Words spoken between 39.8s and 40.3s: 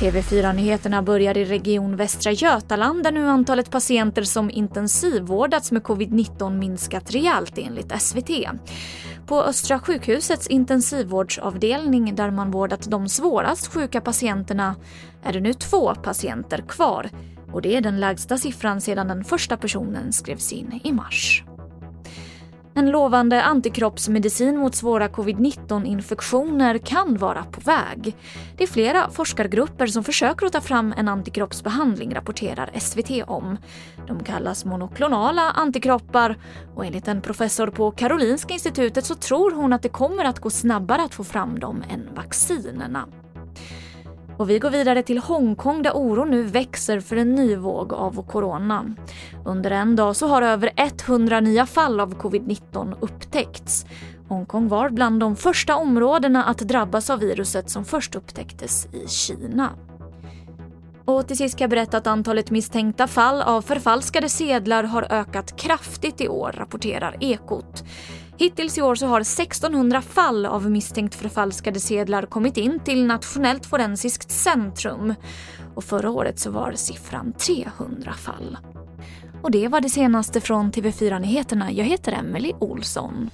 det kommer